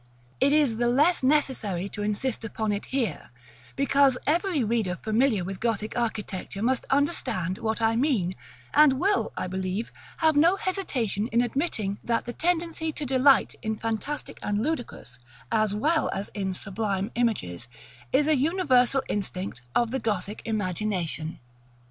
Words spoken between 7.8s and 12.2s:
I mean, and will, I believe, have no hesitation in admitting